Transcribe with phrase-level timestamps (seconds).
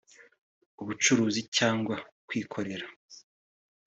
[0.81, 1.95] ubucuruzi cyangwa
[2.27, 2.85] kwikorera